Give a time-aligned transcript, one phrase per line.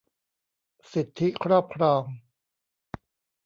[0.91, 2.03] สิทธิครอบครอง